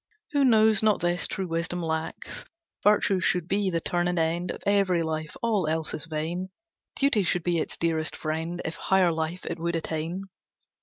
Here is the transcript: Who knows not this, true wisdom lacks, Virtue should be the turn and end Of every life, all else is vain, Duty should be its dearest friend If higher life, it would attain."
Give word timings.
Who 0.31 0.43
knows 0.43 0.81
not 0.81 1.01
this, 1.01 1.27
true 1.27 1.45
wisdom 1.47 1.79
lacks, 1.83 2.43
Virtue 2.83 3.19
should 3.19 3.47
be 3.47 3.69
the 3.69 3.79
turn 3.79 4.07
and 4.07 4.17
end 4.17 4.49
Of 4.49 4.63
every 4.65 5.03
life, 5.03 5.37
all 5.43 5.67
else 5.67 5.93
is 5.93 6.05
vain, 6.05 6.49
Duty 6.95 7.21
should 7.21 7.43
be 7.43 7.59
its 7.59 7.77
dearest 7.77 8.15
friend 8.15 8.63
If 8.65 8.77
higher 8.77 9.11
life, 9.11 9.45
it 9.45 9.59
would 9.59 9.75
attain." 9.75 10.23